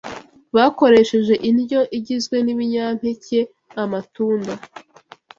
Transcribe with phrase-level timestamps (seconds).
[0.55, 3.39] bakoresheje indyo igizwe n’ibinyampeke,
[3.83, 4.53] amatunda,